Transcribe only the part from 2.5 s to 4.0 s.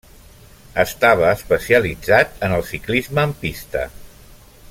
el ciclisme en pista.